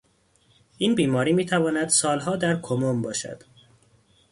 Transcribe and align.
این 0.77 0.95
بیماری 0.95 1.33
میتواند 1.33 1.89
سالها 1.89 2.35
در 2.35 2.59
کمون 2.61 3.01
باشد. 3.01 3.43